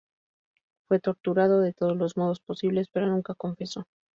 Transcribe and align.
Fue 0.87 0.99
torturado 0.99 1.61
de 1.61 1.73
todos 1.73 1.95
los 1.95 2.17
modos 2.17 2.39
posibles 2.39 2.87
pero 2.91 3.05
nunca 3.05 3.35
confesó. 3.35 3.83